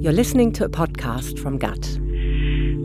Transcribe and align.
You're 0.00 0.14
listening 0.14 0.50
to 0.52 0.64
a 0.64 0.68
podcast 0.70 1.38
from 1.38 1.58
GUT. 1.58 1.84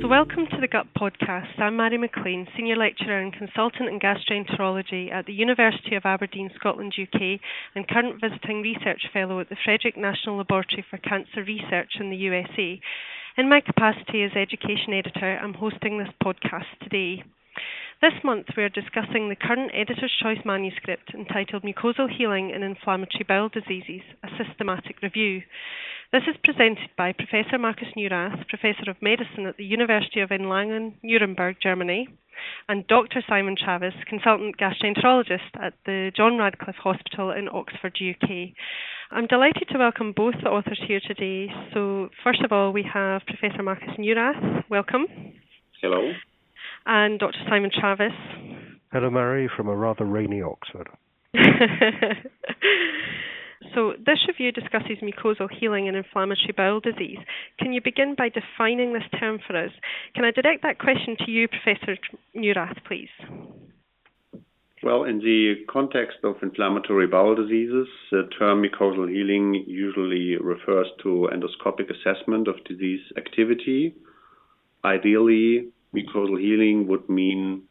So, 0.02 0.08
welcome 0.10 0.48
to 0.52 0.60
the 0.60 0.68
GUT 0.68 0.88
podcast. 1.00 1.58
I'm 1.62 1.78
Mairi 1.78 1.98
McLean, 1.98 2.46
Senior 2.58 2.76
Lecturer 2.76 3.22
and 3.22 3.32
Consultant 3.32 3.88
in 3.88 4.02
Gastroenterology 4.02 5.14
at 5.14 5.26
the 5.26 5.32
University 5.32 5.96
of 5.96 6.04
Aberdeen, 6.04 6.52
Scotland, 6.58 6.94
UK, 7.02 7.40
and 7.74 7.88
current 7.88 8.20
Visiting 8.20 8.62
Research 8.62 9.04
Fellow 9.14 9.40
at 9.40 9.48
the 9.48 9.56
Frederick 9.64 9.96
National 9.96 10.36
Laboratory 10.36 10.84
for 10.90 10.98
Cancer 10.98 11.42
Research 11.42 11.94
in 12.02 12.10
the 12.10 12.18
USA. 12.18 12.82
In 13.38 13.48
my 13.48 13.62
capacity 13.62 14.24
as 14.24 14.32
Education 14.36 14.92
Editor, 14.92 15.40
I'm 15.42 15.54
hosting 15.54 15.98
this 15.98 16.12
podcast 16.22 16.68
today. 16.84 17.24
This 18.06 18.24
month 18.24 18.46
we 18.56 18.62
are 18.62 18.70
discussing 18.70 19.30
the 19.30 19.36
current 19.36 19.72
Editor's 19.74 20.14
Choice 20.22 20.38
manuscript 20.46 21.10
entitled 21.16 21.64
Mucosal 21.64 22.06
Healing 22.08 22.52
in 22.52 22.62
Inflammatory 22.62 23.26
Bowel 23.28 23.50
Diseases, 23.50 24.06
a 24.22 24.28
Systematic 24.38 25.02
Review. 25.02 25.42
This 26.14 26.22
is 26.30 26.38
presented 26.44 26.92
by 26.96 27.14
Professor 27.14 27.58
Markus 27.58 27.88
Neurath, 27.98 28.48
Professor 28.48 28.92
of 28.92 29.02
Medicine 29.02 29.48
at 29.48 29.58
the 29.58 29.66
University 29.66 30.20
of 30.20 30.30
Erlangen, 30.30 30.94
Nuremberg, 31.02 31.56
Germany, 31.64 32.08
and 32.70 32.86
Dr. 32.86 33.24
Simon 33.28 33.56
Travis, 33.58 33.96
Consultant 34.08 34.56
Gastroenterologist 34.60 35.58
at 35.60 35.74
the 35.88 36.12
John 36.16 36.38
Radcliffe 36.38 36.76
Hospital 36.76 37.32
in 37.32 37.50
Oxford, 37.50 37.98
UK. 38.00 38.54
I'm 39.10 39.26
delighted 39.26 39.68
to 39.72 39.80
welcome 39.80 40.14
both 40.16 40.36
the 40.44 40.50
authors 40.52 40.80
here 40.88 41.02
today. 41.08 41.52
So, 41.74 42.10
first 42.24 42.44
of 42.44 42.52
all, 42.52 42.72
we 42.72 42.86
have 42.94 43.24
Professor 43.26 43.64
Markus 43.64 43.98
Neurath. 43.98 44.70
Welcome. 44.70 45.08
Hello. 45.82 46.12
And 46.86 47.20
Dr. 47.20 47.40
Simon 47.50 47.72
Travis. 47.78 48.14
Hello, 48.92 49.10
Mairi, 49.10 49.50
from 49.56 49.68
a 49.68 49.76
rather 49.76 50.06
rainy 50.06 50.42
Oxford. 50.42 50.88
So, 53.74 53.94
this 54.06 54.20
review 54.28 54.54
discusses 54.54 55.00
mucosal 55.02 55.50
healing 55.52 55.88
in 55.88 55.96
inflammatory 55.96 56.54
bowel 56.56 56.80
disease. 56.80 57.18
Can 57.60 57.74
you 57.74 57.82
begin 57.84 58.16
by 58.18 58.30
defining 58.30 58.94
this 58.94 59.04
term 59.20 59.40
for 59.46 59.58
us? 59.58 59.72
Can 60.14 60.24
I 60.24 60.32
direct 60.32 60.64
that 60.64 60.80
question 60.80 61.18
to 61.26 61.32
you, 61.32 61.48
Professor 61.48 61.98
Neurath, 62.36 62.78
please? 62.88 63.10
Well, 64.82 65.04
in 65.04 65.20
the 65.20 65.56
context 65.70 66.20
of 66.24 66.36
inflammatory 66.42 67.08
bowel 67.08 67.36
diseases, 67.36 67.88
the 68.12 68.30
term 68.40 68.64
mucosal 68.64 69.10
healing 69.10 69.66
usually 69.68 70.38
refers 70.38 70.88
to 71.04 71.30
endoscopic 71.34 71.90
assessment 71.90 72.48
of 72.48 72.64
disease 72.64 73.02
activity. 73.18 73.96
Ideally, 74.86 75.70
mucosal 75.96 76.40
healing 76.40 76.88
would 76.88 77.08
mean 77.10 77.64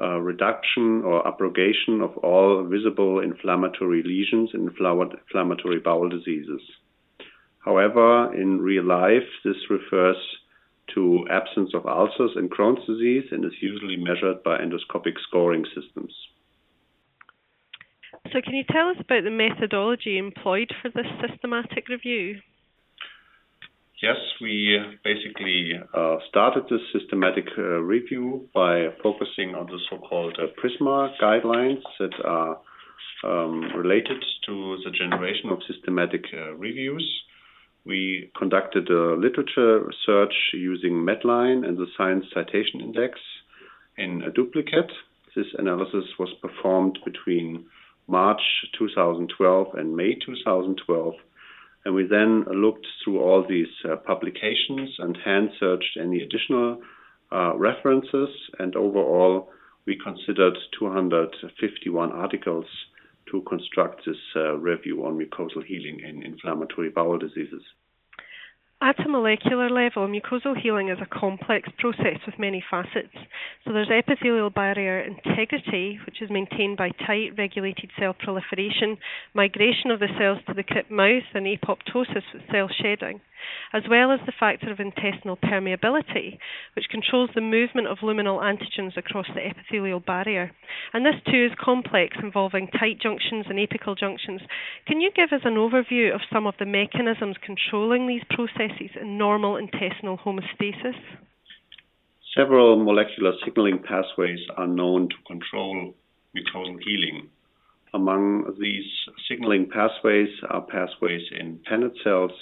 uh, 0.00 0.18
reduction 0.18 1.02
or 1.04 1.26
abrogation 1.26 2.00
of 2.00 2.16
all 2.18 2.64
visible 2.64 3.20
inflammatory 3.20 4.02
lesions 4.02 4.50
in 4.54 4.68
inflammatory 4.68 5.80
bowel 5.80 6.08
diseases. 6.08 6.60
However, 7.64 8.34
in 8.34 8.60
real 8.60 8.84
life, 8.84 9.28
this 9.44 9.70
refers 9.70 10.16
to 10.94 11.24
absence 11.30 11.70
of 11.74 11.86
ulcers 11.86 12.32
in 12.36 12.48
Crohn's 12.48 12.84
disease 12.86 13.24
and 13.30 13.44
is 13.44 13.52
usually 13.60 13.96
measured 13.96 14.42
by 14.42 14.58
endoscopic 14.58 15.14
scoring 15.28 15.64
systems. 15.74 16.12
So, 18.32 18.40
can 18.42 18.54
you 18.54 18.64
tell 18.70 18.88
us 18.88 18.96
about 18.98 19.24
the 19.24 19.30
methodology 19.30 20.18
employed 20.18 20.72
for 20.80 20.90
this 20.90 21.06
systematic 21.20 21.88
review? 21.88 22.40
Yes, 24.02 24.16
we 24.40 24.80
basically 25.04 25.74
uh, 25.94 26.16
started 26.28 26.64
this 26.68 26.80
systematic 26.92 27.46
uh, 27.56 27.78
review 27.78 28.48
by 28.52 28.88
focusing 29.00 29.54
on 29.54 29.66
the 29.66 29.78
so-called 29.88 30.36
uh, 30.42 30.46
PRISMA 30.60 31.14
guidelines 31.22 31.82
that 32.00 32.12
are 32.24 32.58
um, 33.22 33.62
related 33.76 34.20
to 34.46 34.76
the 34.84 34.90
generation 34.90 35.50
of 35.50 35.60
systematic 35.72 36.24
reviews. 36.56 37.08
We 37.84 38.32
conducted 38.36 38.90
a 38.90 39.14
literature 39.14 39.88
search 40.04 40.34
using 40.52 40.94
Medline 40.94 41.64
and 41.64 41.78
the 41.78 41.86
Science 41.96 42.24
Citation 42.34 42.80
Index 42.80 43.20
in 43.96 44.24
duplicate. 44.34 44.90
This 45.36 45.46
analysis 45.58 46.06
was 46.18 46.34
performed 46.42 46.98
between 47.04 47.66
March 48.08 48.42
2012 48.76 49.74
and 49.74 49.94
May 49.94 50.14
2012 50.14 51.14
and 51.84 51.94
we 51.94 52.06
then 52.06 52.44
looked 52.44 52.86
through 53.02 53.20
all 53.20 53.44
these 53.48 53.72
uh, 53.84 53.96
publications 53.96 54.90
and 54.98 55.16
hand 55.24 55.50
searched 55.58 55.98
any 56.00 56.22
additional 56.22 56.80
uh, 57.32 57.56
references. 57.56 58.28
And 58.58 58.76
overall, 58.76 59.50
we 59.86 59.98
considered 60.02 60.56
251 60.78 62.12
articles 62.12 62.66
to 63.30 63.42
construct 63.48 64.02
this 64.06 64.16
uh, 64.36 64.56
review 64.56 65.04
on 65.04 65.18
mucosal 65.18 65.64
healing 65.64 66.00
in 66.06 66.22
inflammatory 66.22 66.90
bowel 66.90 67.18
diseases. 67.18 67.62
At 68.82 68.98
a 68.98 69.08
molecular 69.08 69.70
level, 69.70 70.08
mucosal 70.08 70.60
healing 70.60 70.88
is 70.88 70.98
a 71.00 71.06
complex 71.06 71.68
process 71.78 72.18
with 72.26 72.36
many 72.36 72.64
facets. 72.68 73.14
So 73.64 73.72
there's 73.72 73.88
epithelial 73.88 74.50
barrier 74.50 74.98
integrity, 74.98 76.00
which 76.04 76.20
is 76.20 76.30
maintained 76.30 76.78
by 76.78 76.90
tight 77.06 77.38
regulated 77.38 77.92
cell 77.96 78.12
proliferation, 78.12 78.98
migration 79.34 79.92
of 79.92 80.00
the 80.00 80.08
cells 80.18 80.38
to 80.48 80.54
the 80.54 80.64
crypt 80.64 80.90
mouth, 80.90 81.22
and 81.32 81.46
apoptosis 81.46 82.24
with 82.34 82.42
cell 82.50 82.68
shedding 82.82 83.20
as 83.72 83.82
well 83.88 84.10
as 84.10 84.20
the 84.26 84.32
factor 84.38 84.70
of 84.70 84.80
intestinal 84.80 85.36
permeability, 85.36 86.38
which 86.74 86.88
controls 86.90 87.30
the 87.34 87.40
movement 87.40 87.88
of 87.88 87.98
luminal 87.98 88.40
antigens 88.42 88.96
across 88.96 89.26
the 89.34 89.46
epithelial 89.46 90.00
barrier. 90.00 90.52
And 90.92 91.04
this 91.04 91.20
too 91.26 91.48
is 91.50 91.58
complex, 91.58 92.16
involving 92.22 92.68
tight 92.68 93.00
junctions 93.00 93.46
and 93.48 93.58
apical 93.58 93.98
junctions. 93.98 94.40
Can 94.86 95.00
you 95.00 95.10
give 95.14 95.32
us 95.32 95.42
an 95.44 95.54
overview 95.54 96.14
of 96.14 96.20
some 96.32 96.46
of 96.46 96.54
the 96.58 96.66
mechanisms 96.66 97.36
controlling 97.44 98.06
these 98.06 98.22
processes 98.30 98.90
in 99.00 99.18
normal 99.18 99.56
intestinal 99.56 100.18
homeostasis? 100.18 100.98
Several 102.36 102.82
molecular 102.82 103.32
signaling 103.44 103.82
pathways 103.82 104.40
are 104.56 104.66
known 104.66 105.08
to 105.10 105.16
control 105.26 105.94
mucosal 106.34 106.78
healing. 106.82 107.28
Among 107.94 108.54
these 108.58 108.86
signaling 109.28 109.68
pathways 109.68 110.30
are 110.48 110.62
pathways 110.62 111.22
in 111.38 111.60
Paneth 111.70 112.02
cells, 112.02 112.32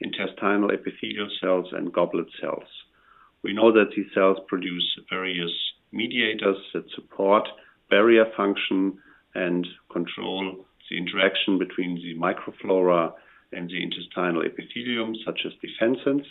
intestinal 0.00 0.70
epithelial 0.70 1.28
cells, 1.40 1.66
and 1.72 1.92
goblet 1.92 2.28
cells. 2.40 2.68
We 3.42 3.52
know 3.52 3.72
that 3.72 3.90
these 3.96 4.06
cells 4.14 4.38
produce 4.46 4.98
various 5.10 5.52
mediators 5.92 6.58
that 6.74 6.90
support 6.94 7.48
barrier 7.90 8.26
function 8.36 8.98
and 9.34 9.66
control 9.90 10.64
the 10.90 10.96
interaction 10.96 11.58
between 11.58 11.96
the 11.96 12.14
microflora 12.18 13.12
and 13.52 13.68
the 13.68 13.82
intestinal 13.82 14.42
epithelium, 14.42 15.14
such 15.24 15.40
as 15.46 15.52
defensins. 15.64 16.24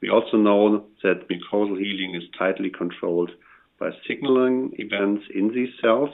We 0.00 0.10
also 0.10 0.36
know 0.36 0.86
that 1.02 1.28
mucosal 1.28 1.78
healing 1.78 2.14
is 2.14 2.22
tightly 2.38 2.70
controlled 2.70 3.30
by 3.78 3.90
signaling 4.06 4.74
events 4.78 5.24
in 5.34 5.52
these 5.52 5.70
cells 5.82 6.10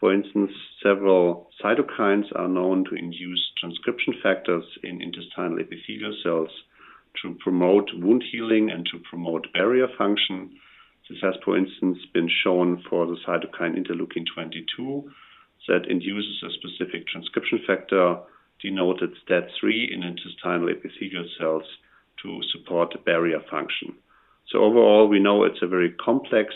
for 0.00 0.14
instance, 0.14 0.50
several 0.82 1.50
cytokines 1.62 2.24
are 2.34 2.48
known 2.48 2.84
to 2.86 2.94
induce 2.94 3.52
transcription 3.60 4.14
factors 4.22 4.64
in 4.82 5.02
intestinal 5.02 5.60
epithelial 5.60 6.16
cells 6.22 6.50
to 7.22 7.36
promote 7.44 7.90
wound 7.94 8.24
healing 8.32 8.70
and 8.70 8.86
to 8.86 8.98
promote 9.10 9.52
barrier 9.52 9.88
function. 9.98 10.50
This 11.08 11.18
has, 11.22 11.34
for 11.44 11.58
instance, 11.58 11.98
been 12.14 12.30
shown 12.42 12.82
for 12.88 13.06
the 13.06 13.18
cytokine 13.26 13.76
interleukin 13.76 14.24
22 14.34 15.10
that 15.68 15.86
induces 15.88 16.42
a 16.42 16.50
specific 16.52 17.06
transcription 17.06 17.60
factor 17.66 18.16
denoted 18.62 19.10
STAT3 19.28 19.92
in 19.92 20.02
intestinal 20.02 20.68
epithelial 20.68 21.28
cells 21.38 21.64
to 22.22 22.40
support 22.52 23.04
barrier 23.04 23.40
function. 23.50 23.94
So 24.50 24.58
overall, 24.58 25.08
we 25.08 25.20
know 25.20 25.44
it's 25.44 25.62
a 25.62 25.68
very 25.68 25.92
complex 25.92 26.54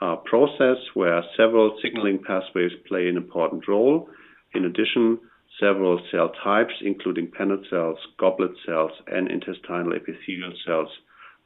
process 0.00 0.76
where 0.94 1.22
several 1.36 1.76
signaling 1.82 2.22
pathways 2.24 2.72
play 2.86 3.08
an 3.08 3.16
important 3.16 3.66
role. 3.68 4.08
In 4.54 4.64
addition, 4.64 5.18
several 5.60 6.00
cell 6.10 6.30
types, 6.44 6.74
including 6.80 7.28
Paneth 7.28 7.68
cells, 7.68 7.98
goblet 8.18 8.52
cells, 8.64 8.92
and 9.06 9.30
intestinal 9.30 9.92
epithelial 9.92 10.52
cells, 10.64 10.88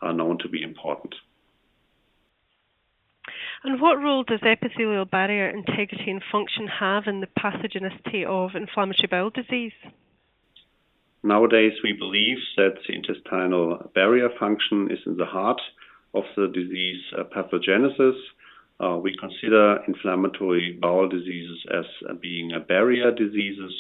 are 0.01 0.13
known 0.13 0.39
to 0.39 0.49
be 0.49 0.63
important. 0.63 1.15
And 3.65 3.81
what 3.81 4.03
role 4.03 4.25
does 4.25 4.41
epithelial 4.43 5.05
barrier 5.05 5.49
integrity 5.49 6.11
and 6.11 6.23
function 6.33 6.67
have 6.67 7.05
in 7.07 7.21
the 7.21 7.29
pathogenicity 7.29 8.27
of 8.27 8.57
inflammatory 8.57 9.07
bowel 9.09 9.31
disease? 9.31 9.73
Nowadays, 11.23 11.75
we 11.85 11.93
believe 11.93 12.39
that 12.57 12.75
the 12.87 12.95
intestinal 12.95 13.91
barrier 13.95 14.29
function 14.41 14.91
is 14.91 14.99
in 15.07 15.17
the 15.17 15.25
heart 15.25 15.61
of 16.13 16.25
the 16.37 16.49
disease 16.49 17.01
uh, 17.17 17.23
pathogenesis 17.23 18.19
we 19.03 19.17
consider 19.17 19.79
inflammatory 19.87 20.79
bowel 20.81 21.09
diseases 21.09 21.65
as 21.73 21.85
uh, 22.09 22.15
being 22.15 22.51
barrier 22.69 23.13
diseases 23.13 23.73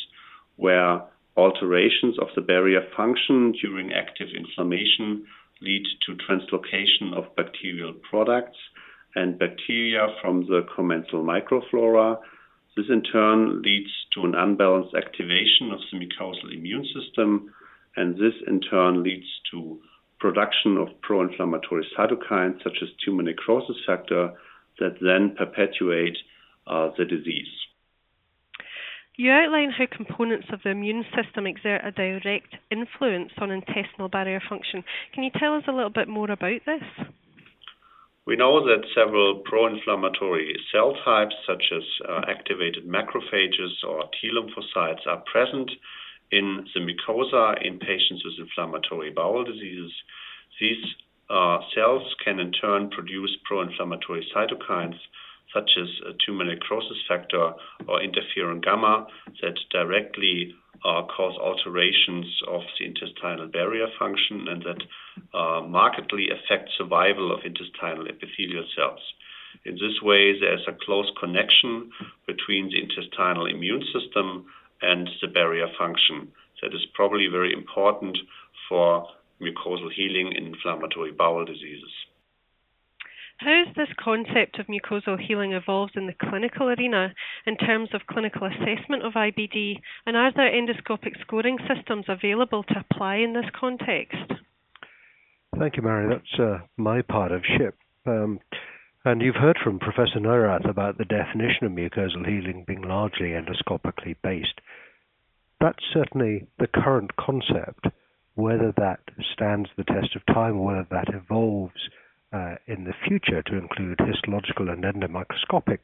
where 0.56 1.02
alterations 1.37 2.19
of 2.20 2.28
the 2.37 2.40
barrier 2.43 2.82
function 2.96 3.52
during 3.60 3.93
active 3.93 4.28
inflammation 4.37 5.25
lead 5.60 5.82
to 6.06 6.14
translocation 6.14 7.16
of 7.16 7.34
bacterial 7.37 7.94
products 8.08 8.58
and 9.14 9.38
bacteria 9.38 10.06
from 10.20 10.46
the 10.46 10.66
commensal 10.75 11.25
microflora. 11.25 12.19
This 12.76 12.87
in 12.88 13.02
turn 13.02 13.62
leads 13.62 13.90
to 14.14 14.25
an 14.25 14.34
unbalanced 14.34 14.94
activation 14.94 15.72
of 15.72 15.81
the 15.90 15.99
mucosal 15.99 16.54
immune 16.54 16.87
system 16.94 17.52
and 17.96 18.14
this 18.14 18.34
in 18.46 18.60
turn 18.60 19.02
leads 19.02 19.26
to 19.50 19.81
production 20.19 20.76
of 20.76 20.88
pro-inflammatory 21.02 21.87
cytokines 21.99 22.62
such 22.62 22.78
as 22.82 22.88
tumor 23.04 23.22
necrosis 23.22 23.76
factor 23.87 24.32
that 24.78 24.96
then 25.00 25.34
perpetuate 25.36 26.16
uh, 26.66 26.90
the 26.96 27.04
disease. 27.04 27.48
You 29.16 29.30
outline 29.30 29.70
how 29.70 29.84
components 29.94 30.46
of 30.52 30.60
the 30.64 30.70
immune 30.70 31.04
system 31.14 31.46
exert 31.46 31.82
a 31.84 31.92
direct 31.92 32.56
influence 32.70 33.32
on 33.38 33.50
intestinal 33.50 34.08
barrier 34.08 34.40
function. 34.48 34.82
Can 35.12 35.22
you 35.22 35.30
tell 35.38 35.54
us 35.54 35.64
a 35.69 35.72
little 35.72 35.90
bit 35.90 36.08
more 36.08 36.30
about 36.30 36.60
this? 36.64 36.82
We 38.24 38.36
know 38.36 38.64
that 38.64 38.86
several 38.94 39.42
pro-inflammatory 39.44 40.56
cell 40.72 40.94
types, 41.04 41.34
such 41.46 41.64
as 41.75 41.82
uh, 42.08 42.20
activated 42.28 42.86
macrophages 42.86 43.82
or 43.86 44.04
T 44.20 44.30
lymphocytes, 44.30 45.06
are 45.06 45.22
present 45.30 45.70
in 46.30 46.64
the 46.72 46.80
mucosa 46.80 47.60
in 47.66 47.78
patients 47.78 48.25
with 48.25 48.38
inflammatory 48.38 49.10
bowel 49.10 49.44
diseases. 49.44 49.92
These 50.60 50.84
cells 51.74 52.14
can 52.24 52.38
in 52.40 52.52
turn 52.52 52.90
produce 52.90 53.36
pro-inflammatory 53.44 54.26
cytokines 54.34 54.98
such 55.52 55.76
as 55.80 55.88
tumor 56.24 56.44
necrosis 56.44 56.98
factor 57.06 57.52
or 57.86 58.00
interferon 58.00 58.62
gamma 58.62 59.06
that 59.42 59.58
directly 59.70 60.54
uh, 60.84 61.02
cause 61.02 61.36
alterations 61.38 62.26
of 62.48 62.62
the 62.78 62.86
intestinal 62.86 63.46
barrier 63.46 63.86
function 63.98 64.48
and 64.48 64.62
that 64.62 64.82
uh, 65.38 65.60
markedly 65.60 66.28
affect 66.30 66.70
survival 66.76 67.32
of 67.32 67.44
intestinal 67.44 68.06
epithelial 68.08 68.64
cells. 68.75 69.00
In 69.64 69.75
this 69.75 70.00
way, 70.02 70.38
there's 70.40 70.66
a 70.66 70.76
close 70.84 71.10
connection 71.20 71.90
between 72.26 72.68
the 72.70 72.82
intestinal 72.82 73.46
immune 73.46 73.84
system 73.92 74.46
and 74.80 75.08
the 75.20 75.28
barrier 75.28 75.68
function 75.78 76.32
that 76.62 76.75
is 76.75 76.86
probably 76.94 77.26
very 77.26 77.52
important 77.52 78.18
for 78.68 79.06
mucosal 79.42 79.92
healing 79.92 80.32
in 80.36 80.46
inflammatory 80.46 81.12
bowel 81.12 81.44
diseases. 81.44 81.92
How 83.38 83.64
has 83.66 83.74
this 83.74 83.88
concept 83.98 84.60
of 84.60 84.66
mucosal 84.68 85.18
healing 85.18 85.52
evolved 85.52 85.96
in 85.96 86.06
the 86.06 86.14
clinical 86.14 86.68
arena 86.68 87.12
in 87.44 87.56
terms 87.56 87.88
of 87.92 88.06
clinical 88.06 88.46
assessment 88.46 89.04
of 89.04 89.14
IBD, 89.14 89.80
and 90.06 90.16
are 90.16 90.32
there 90.32 90.52
endoscopic 90.52 91.20
scoring 91.20 91.58
systems 91.66 92.04
available 92.08 92.62
to 92.62 92.84
apply 92.88 93.16
in 93.16 93.32
this 93.32 93.50
context? 93.58 94.32
Thank 95.58 95.76
you, 95.76 95.82
Mairi. 95.82 96.08
That's 96.08 96.40
uh, 96.40 96.58
my 96.76 97.02
part 97.02 97.32
of 97.32 97.42
SHIP. 97.44 97.76
Um, 98.06 98.38
and 99.04 99.20
you've 99.20 99.34
heard 99.34 99.58
from 99.62 99.80
Professor 99.80 100.20
Neurath 100.20 100.68
about 100.68 100.96
the 100.96 101.04
definition 101.04 101.66
of 101.66 101.72
mucosal 101.72 102.26
healing 102.26 102.64
being 102.66 102.82
largely 102.82 103.30
endoscopically 103.30 104.14
based. 104.22 104.60
That's 105.60 105.82
certainly 105.92 106.46
the 106.58 106.68
current 106.68 107.16
concept. 107.16 107.86
Whether 108.34 108.73
that 108.79 109.00
stands 109.34 109.69
the 109.76 109.84
test 109.84 110.17
of 110.17 110.25
time, 110.26 110.62
whether 110.62 110.87
that 110.90 111.12
evolves 111.12 111.81
uh, 112.32 112.55
in 112.67 112.84
the 112.84 112.94
future 113.06 113.43
to 113.43 113.58
include 113.58 113.99
histological 114.00 114.70
and 114.70 114.84
endomicroscopic 114.84 115.79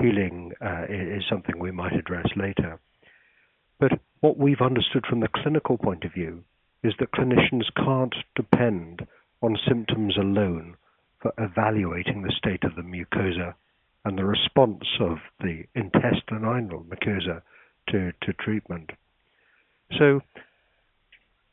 healing 0.00 0.52
uh, 0.60 0.84
is 0.88 1.22
something 1.30 1.58
we 1.58 1.70
might 1.70 1.92
address 1.92 2.26
later. 2.34 2.80
But 3.78 3.92
what 4.20 4.36
we've 4.36 4.60
understood 4.60 5.04
from 5.08 5.20
the 5.20 5.28
clinical 5.28 5.78
point 5.78 6.04
of 6.04 6.12
view 6.12 6.44
is 6.82 6.94
that 6.98 7.12
clinicians 7.12 7.66
can't 7.76 8.14
depend 8.34 9.06
on 9.40 9.56
symptoms 9.68 10.16
alone 10.16 10.76
for 11.20 11.32
evaluating 11.38 12.22
the 12.22 12.32
state 12.36 12.64
of 12.64 12.74
the 12.74 12.82
mucosa 12.82 13.54
and 14.04 14.18
the 14.18 14.24
response 14.24 14.84
of 15.00 15.18
the 15.40 15.64
intestinal 15.74 16.84
mucosa 16.84 17.42
to, 17.88 18.12
to 18.22 18.32
treatment. 18.32 18.90
So 19.98 20.20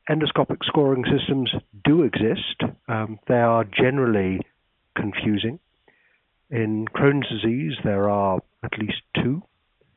endoscopic 0.09 0.57
scoring 0.65 1.06
systems 1.06 1.53
do 1.85 2.03
exist. 2.03 2.61
Um, 2.88 3.19
they 3.27 3.35
are 3.35 3.63
generally 3.63 4.41
confusing. 4.95 5.59
In 6.50 6.88
Crohn's 6.88 7.29
disease, 7.29 7.73
there 7.83 8.09
are 8.09 8.39
at 8.63 8.79
least 8.79 9.01
two. 9.15 9.44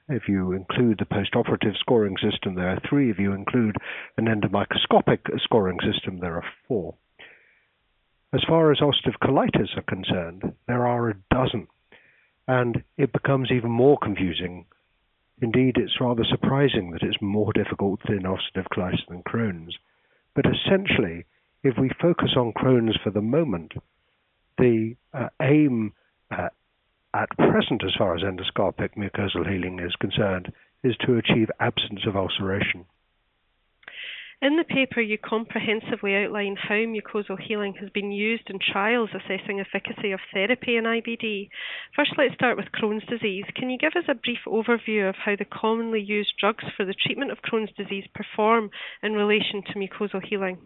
If 0.08 0.28
you 0.28 0.52
include 0.52 0.98
the 0.98 1.06
postoperative 1.06 1.78
scoring 1.78 2.16
system, 2.18 2.54
there 2.54 2.68
are 2.68 2.80
three. 2.88 3.10
If 3.10 3.18
you 3.18 3.32
include 3.32 3.76
an 4.18 4.26
endomicroscopic 4.26 5.20
scoring 5.42 5.78
system, 5.80 6.18
there 6.18 6.36
are 6.36 6.44
four. 6.68 6.94
As 8.34 8.42
far 8.46 8.70
as 8.70 8.78
ulcerative 8.78 9.18
colitis 9.22 9.76
are 9.76 9.82
concerned, 9.82 10.52
there 10.66 10.86
are 10.86 11.08
a 11.08 11.16
dozen, 11.30 11.68
and 12.46 12.82
it 12.98 13.12
becomes 13.12 13.50
even 13.50 13.70
more 13.70 13.98
confusing. 13.98 14.66
Indeed, 15.40 15.76
it's 15.76 16.00
rather 16.00 16.24
surprising 16.24 16.90
that 16.90 17.02
it's 17.02 17.20
more 17.22 17.52
difficult 17.52 18.00
in 18.08 18.22
ulcerative 18.22 18.68
colitis 18.72 19.06
than 19.08 19.22
Crohn's. 19.22 19.76
But 20.34 20.46
essentially, 20.46 21.25
if 21.62 21.76
we 21.79 21.90
focus 22.00 22.31
on 22.37 22.52
Crohn's 22.52 22.96
for 23.02 23.11
the 23.11 23.20
moment, 23.20 23.73
the 24.58 24.96
uh, 25.12 25.29
aim 25.40 25.93
uh, 26.31 26.49
at 27.14 27.29
present, 27.37 27.82
as 27.84 27.94
far 27.96 28.17
as 28.17 28.23
endoscopic 28.23 28.96
mucosal 28.96 29.50
healing 29.50 29.79
is 29.81 29.94
concerned, 29.96 30.52
is 30.82 30.96
to 31.06 31.17
achieve 31.17 31.50
absence 31.61 32.00
of 32.06 32.17
ulceration. 32.17 32.84
In 34.42 34.56
the 34.56 34.64
paper, 34.64 35.00
you 35.00 35.18
comprehensively 35.18 36.16
outline 36.16 36.56
how 36.56 36.74
mucosal 36.74 37.40
healing 37.40 37.74
has 37.78 37.90
been 37.90 38.10
used 38.10 38.50
in 38.50 38.58
trials 38.58 39.10
assessing 39.14 39.60
efficacy 39.60 40.10
of 40.10 40.18
therapy 40.34 40.74
in 40.76 40.82
IBD. 40.82 41.48
First, 41.94 42.14
let's 42.18 42.34
start 42.34 42.56
with 42.56 42.72
Crohn's 42.74 43.06
disease. 43.06 43.44
Can 43.54 43.70
you 43.70 43.78
give 43.78 43.92
us 43.94 44.08
a 44.08 44.16
brief 44.16 44.40
overview 44.48 45.08
of 45.08 45.14
how 45.14 45.36
the 45.36 45.44
commonly 45.44 46.00
used 46.00 46.32
drugs 46.40 46.64
for 46.76 46.84
the 46.84 46.92
treatment 47.06 47.30
of 47.30 47.38
Crohn's 47.42 47.70
disease 47.76 48.04
perform 48.16 48.70
in 49.00 49.12
relation 49.12 49.62
to 49.62 49.78
mucosal 49.78 50.20
healing? 50.28 50.58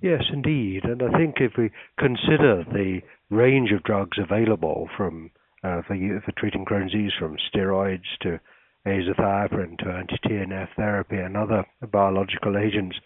Yes, 0.00 0.22
indeed. 0.32 0.84
And 0.84 1.02
I 1.02 1.18
think 1.18 1.38
if 1.40 1.54
we 1.58 1.70
consider 1.98 2.62
the 2.62 3.00
range 3.28 3.72
of 3.72 3.82
drugs 3.82 4.18
available 4.22 4.88
from 4.96 5.32
uh, 5.64 5.82
for, 5.88 5.96
for 6.24 6.32
treating 6.38 6.64
Crohn's 6.64 6.92
disease, 6.92 7.10
from 7.18 7.36
steroids 7.52 8.06
to 8.22 8.38
azathioprine 8.86 9.78
to 9.78 9.90
anti-TNF 9.90 10.68
therapy 10.76 11.16
and 11.16 11.36
other 11.36 11.64
biological 11.90 12.56
agents, 12.56 12.96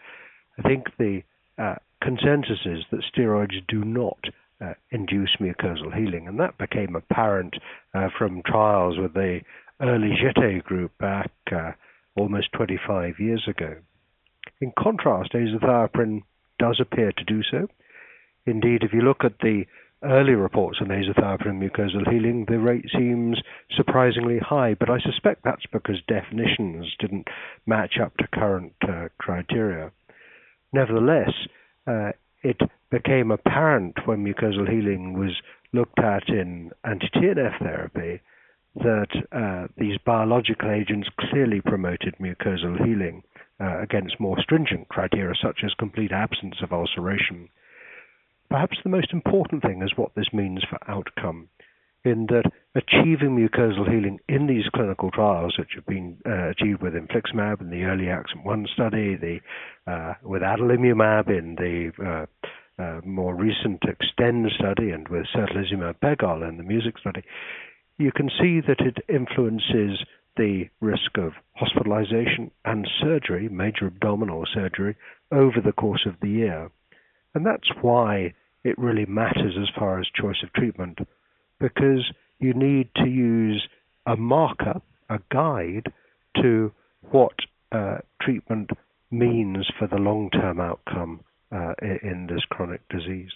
I 0.58 0.62
think 0.62 0.86
the 0.98 1.22
uh, 1.58 1.76
consensus 2.02 2.60
is 2.64 2.84
that 2.90 3.04
steroids 3.14 3.54
do 3.68 3.84
not 3.84 4.18
uh, 4.60 4.74
induce 4.90 5.36
mucosal 5.40 5.94
healing, 5.96 6.28
and 6.28 6.38
that 6.38 6.58
became 6.58 6.94
apparent 6.94 7.54
uh, 7.94 8.08
from 8.16 8.42
trials 8.46 8.98
with 8.98 9.14
the 9.14 9.40
early 9.80 10.10
GETAID 10.10 10.62
group 10.64 10.96
back 10.98 11.30
uh, 11.50 11.72
almost 12.16 12.52
25 12.52 13.18
years 13.18 13.42
ago. 13.48 13.76
In 14.60 14.72
contrast, 14.78 15.32
azathioprine 15.32 16.22
does 16.58 16.78
appear 16.80 17.12
to 17.12 17.24
do 17.24 17.42
so. 17.50 17.66
Indeed, 18.46 18.82
if 18.82 18.92
you 18.92 19.00
look 19.00 19.24
at 19.24 19.38
the 19.40 19.64
early 20.04 20.34
reports 20.34 20.78
on 20.80 20.88
azathioprine 20.88 21.60
mucosal 21.60 22.10
healing, 22.10 22.46
the 22.48 22.58
rate 22.58 22.86
seems 22.96 23.38
surprisingly 23.76 24.38
high, 24.38 24.74
but 24.74 24.90
I 24.90 24.98
suspect 25.00 25.42
that's 25.44 25.66
because 25.72 25.96
definitions 26.08 26.86
didn't 26.98 27.28
match 27.66 27.94
up 28.02 28.16
to 28.18 28.26
current 28.28 28.74
uh, 28.82 29.08
criteria. 29.18 29.92
Nevertheless, 30.72 31.32
uh, 31.86 32.12
it 32.42 32.60
became 32.90 33.30
apparent 33.30 33.96
when 34.06 34.24
mucosal 34.24 34.68
healing 34.68 35.18
was 35.18 35.32
looked 35.72 35.98
at 35.98 36.28
in 36.28 36.70
anti-TNF 36.84 37.58
therapy 37.58 38.20
that 38.74 39.08
uh, 39.32 39.68
these 39.76 39.98
biological 40.04 40.70
agents 40.70 41.08
clearly 41.18 41.60
promoted 41.60 42.14
mucosal 42.20 42.76
healing 42.84 43.22
uh, 43.60 43.80
against 43.80 44.18
more 44.18 44.40
stringent 44.40 44.88
criteria 44.88 45.34
such 45.42 45.60
as 45.64 45.72
complete 45.78 46.10
absence 46.10 46.56
of 46.62 46.72
ulceration. 46.72 47.48
Perhaps 48.52 48.76
the 48.82 48.90
most 48.90 49.14
important 49.14 49.62
thing 49.62 49.80
is 49.80 49.96
what 49.96 50.14
this 50.14 50.30
means 50.30 50.62
for 50.68 50.78
outcome, 50.86 51.48
in 52.04 52.26
that 52.26 52.52
achieving 52.74 53.34
mucosal 53.34 53.90
healing 53.90 54.20
in 54.28 54.46
these 54.46 54.68
clinical 54.74 55.10
trials, 55.10 55.56
which 55.58 55.70
have 55.74 55.86
been 55.86 56.18
uh, 56.26 56.50
achieved 56.50 56.82
with 56.82 56.92
infliximab 56.92 57.62
in 57.62 57.70
the 57.70 57.84
early 57.84 58.10
ACCENT 58.10 58.44
1 58.44 58.66
study, 58.74 59.16
the, 59.16 59.40
uh, 59.90 60.12
with 60.22 60.42
adalimumab 60.42 61.30
in 61.30 61.54
the 61.54 61.92
uh, 62.04 62.82
uh 62.82 63.00
more 63.06 63.34
recent 63.34 63.82
EXTEND 63.88 64.50
study, 64.58 64.90
and 64.90 65.08
with 65.08 65.24
certolizumab 65.34 65.94
pegol 66.04 66.46
in 66.46 66.58
the 66.58 66.62
MUSIC 66.62 66.98
study, 66.98 67.22
you 67.96 68.12
can 68.12 68.28
see 68.38 68.60
that 68.60 68.80
it 68.80 68.98
influences 69.08 70.04
the 70.36 70.68
risk 70.82 71.16
of 71.16 71.32
hospitalization 71.54 72.50
and 72.66 72.86
surgery, 73.00 73.48
major 73.48 73.86
abdominal 73.86 74.44
surgery, 74.52 74.94
over 75.30 75.58
the 75.64 75.72
course 75.72 76.04
of 76.04 76.16
the 76.20 76.28
year. 76.28 76.70
And 77.34 77.46
that's 77.46 77.70
why 77.80 78.34
it 78.64 78.78
really 78.78 79.06
matters 79.06 79.56
as 79.60 79.68
far 79.76 79.98
as 79.98 80.06
choice 80.14 80.42
of 80.42 80.52
treatment 80.52 80.98
because 81.58 82.12
you 82.38 82.54
need 82.54 82.88
to 82.96 83.08
use 83.08 83.68
a 84.06 84.16
marker, 84.16 84.80
a 85.08 85.18
guide 85.30 85.86
to 86.40 86.72
what 87.10 87.34
uh, 87.70 87.98
treatment 88.20 88.70
means 89.10 89.66
for 89.78 89.86
the 89.86 89.96
long 89.96 90.30
term 90.30 90.60
outcome 90.60 91.20
uh, 91.52 91.74
in 91.80 92.28
this 92.28 92.44
chronic 92.50 92.80
disease. 92.88 93.30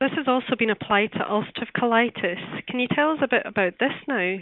This 0.00 0.10
has 0.16 0.26
also 0.26 0.56
been 0.58 0.70
applied 0.70 1.12
to 1.12 1.20
ulcerative 1.20 1.70
colitis. 1.76 2.66
Can 2.68 2.80
you 2.80 2.88
tell 2.94 3.12
us 3.12 3.18
a 3.22 3.28
bit 3.28 3.42
about 3.46 3.74
this 3.78 3.92
now? 4.08 4.36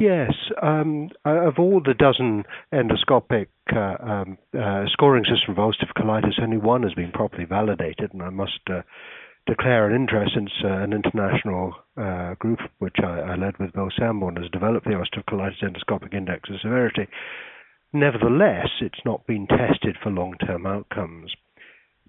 Yes. 0.00 0.32
Um, 0.62 1.10
of 1.24 1.58
all 1.58 1.82
the 1.84 1.94
dozen 1.94 2.44
endoscopic 2.72 3.48
um, 3.76 4.38
uh, 4.58 4.84
scoring 4.92 5.24
system 5.24 5.54
for 5.54 5.72
ulcerative 5.72 5.92
colitis, 5.96 6.40
only 6.42 6.56
one 6.56 6.82
has 6.82 6.94
been 6.94 7.12
properly 7.12 7.44
validated, 7.44 8.12
and 8.12 8.22
I 8.22 8.30
must 8.30 8.60
uh, 8.68 8.82
declare 9.46 9.88
an 9.88 9.94
interest 9.94 10.32
since 10.34 10.50
uh, 10.64 10.68
an 10.68 10.92
international 10.92 11.74
uh, 11.96 12.34
group, 12.34 12.60
which 12.78 12.96
I, 13.02 13.32
I, 13.32 13.34
led 13.36 13.58
with 13.58 13.72
Bill 13.72 13.88
Sandborn, 13.98 14.40
has 14.40 14.50
developed 14.50 14.86
the 14.86 14.92
ulcerative 14.92 15.24
colitis 15.28 15.62
endoscopic 15.62 16.14
index 16.14 16.48
of 16.50 16.60
severity. 16.62 17.08
Nevertheless, 17.92 18.68
it's 18.80 19.04
not 19.04 19.26
been 19.26 19.46
tested 19.46 19.96
for 20.02 20.10
long-term 20.10 20.66
outcomes. 20.66 21.32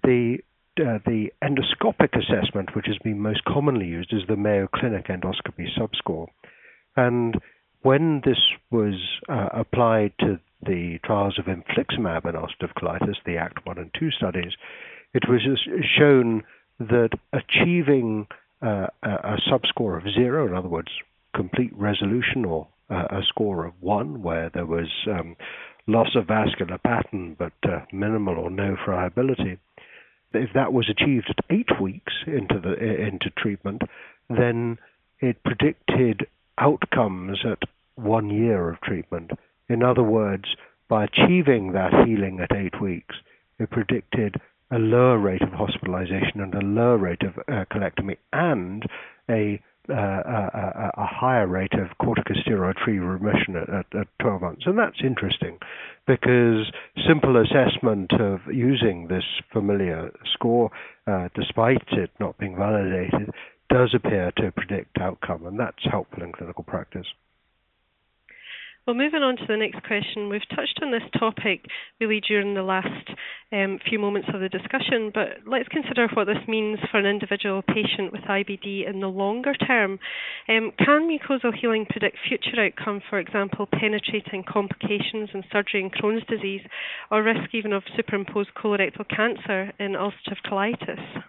The 0.02 0.38
uh, 0.80 0.98
the 1.04 1.26
endoscopic 1.44 2.16
assessment, 2.16 2.74
which 2.74 2.86
has 2.86 2.96
been 3.04 3.20
most 3.20 3.44
commonly 3.44 3.86
used, 3.86 4.10
is 4.12 4.22
the 4.26 4.36
Mayo 4.36 4.68
Clinic 4.74 5.08
endoscopy 5.08 5.66
subscore. 5.78 6.28
And 6.96 7.34
when 7.82 8.22
this 8.24 8.38
was 8.70 8.94
uh, 9.28 9.48
applied 9.52 10.12
to 10.20 10.38
the 10.64 10.98
trials 11.04 11.38
of 11.38 11.46
infliximab 11.46 12.24
and 12.24 12.36
ulcerative 12.36 12.72
colitis, 12.76 13.16
the 13.26 13.36
ACT 13.36 13.66
1 13.66 13.78
and 13.78 13.90
2 13.98 14.10
studies, 14.12 14.52
it 15.14 15.24
was 15.28 15.40
shown 15.98 16.42
that 16.78 17.10
achieving 17.32 18.26
uh, 18.62 18.86
a 19.02 19.36
subscore 19.50 19.96
of 19.96 20.04
zero, 20.14 20.46
in 20.46 20.54
other 20.54 20.68
words, 20.68 20.88
complete 21.34 21.72
resolution, 21.76 22.44
or 22.44 22.68
uh, 22.90 23.06
a 23.10 23.20
score 23.28 23.64
of 23.66 23.74
one, 23.80 24.22
where 24.22 24.50
there 24.50 24.66
was 24.66 24.88
um, 25.08 25.36
loss 25.86 26.14
of 26.14 26.28
vascular 26.28 26.78
pattern 26.78 27.36
but 27.38 27.52
uh, 27.64 27.80
minimal 27.92 28.38
or 28.38 28.50
no 28.50 28.76
friability, 28.84 29.58
if 30.34 30.50
that 30.54 30.72
was 30.72 30.88
achieved 30.88 31.28
at 31.28 31.44
eight 31.54 31.80
weeks 31.80 32.12
into 32.26 32.58
the 32.60 32.72
into 32.74 33.30
treatment, 33.36 33.82
then 34.30 34.78
it 35.20 35.42
predicted 35.44 36.26
outcomes 36.62 37.40
at 37.44 37.58
one 37.96 38.30
year 38.30 38.70
of 38.70 38.80
treatment. 38.80 39.32
In 39.68 39.82
other 39.82 40.02
words, 40.02 40.44
by 40.88 41.04
achieving 41.04 41.72
that 41.72 41.92
healing 42.06 42.40
at 42.40 42.56
eight 42.56 42.80
weeks, 42.80 43.16
it 43.58 43.70
predicted 43.70 44.36
a 44.70 44.78
lower 44.78 45.18
rate 45.18 45.42
of 45.42 45.50
hospitalization 45.50 46.40
and 46.40 46.54
a 46.54 46.60
lower 46.60 46.96
rate 46.96 47.22
of 47.22 47.36
uh, 47.38 47.64
colectomy 47.70 48.16
and 48.32 48.84
a, 49.28 49.60
uh, 49.88 49.94
a, 49.94 50.90
a, 50.96 51.06
higher 51.06 51.46
rate 51.46 51.74
of 51.74 51.88
corticosteroid-free 52.00 52.98
remission 52.98 53.56
at, 53.56 53.68
at, 53.68 53.86
at 53.94 54.08
12 54.20 54.40
months. 54.40 54.62
And 54.64 54.78
that's 54.78 55.02
interesting 55.04 55.58
because 56.06 56.72
simple 57.06 57.36
assessment 57.36 58.12
of 58.12 58.40
using 58.50 59.08
this 59.08 59.24
familiar 59.52 60.10
score, 60.32 60.70
uh, 61.06 61.28
despite 61.34 61.88
it 61.92 62.10
not 62.18 62.38
being 62.38 62.56
validated, 62.56 63.30
does 63.72 63.94
appear 63.94 64.30
to 64.36 64.52
predict 64.52 64.98
outcome, 65.00 65.46
and 65.46 65.58
that's 65.58 65.84
helpful 65.90 66.22
in 66.22 66.32
clinical 66.32 66.64
practice. 66.64 67.06
Well, 68.84 68.96
moving 68.96 69.22
on 69.22 69.36
to 69.36 69.46
the 69.46 69.56
next 69.56 69.84
question, 69.86 70.28
we've 70.28 70.48
touched 70.56 70.80
on 70.82 70.90
this 70.90 71.08
topic 71.16 71.66
really 72.00 72.20
during 72.20 72.54
the 72.54 72.64
last 72.64 73.08
um, 73.52 73.78
few 73.88 74.00
moments 74.00 74.28
of 74.34 74.40
the 74.40 74.48
discussion, 74.48 75.12
but 75.14 75.46
let's 75.46 75.68
consider 75.68 76.08
what 76.14 76.26
this 76.26 76.48
means 76.48 76.80
for 76.90 76.98
an 76.98 77.06
individual 77.06 77.62
patient 77.62 78.10
with 78.10 78.22
IBD 78.22 78.90
in 78.90 78.98
the 78.98 79.06
longer 79.06 79.54
term. 79.54 80.00
Um, 80.48 80.72
can 80.78 81.08
mucosal 81.08 81.54
healing 81.54 81.86
predict 81.88 82.16
future 82.26 82.60
outcome, 82.60 83.00
for 83.08 83.20
example, 83.20 83.68
penetrating 83.72 84.42
complications 84.42 85.30
in 85.32 85.44
surgery 85.52 85.82
and 85.82 85.92
Crohn's 85.92 86.26
disease, 86.26 86.62
or 87.08 87.22
risk 87.22 87.54
even 87.54 87.72
of 87.72 87.84
superimposed 87.94 88.50
colorectal 88.56 89.08
cancer 89.08 89.70
in 89.78 89.92
ulcerative 89.92 90.42
colitis? 90.44 91.22